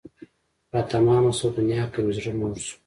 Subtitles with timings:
[0.73, 2.75] را تمامه شوه دنیا که مې زړه موړ شو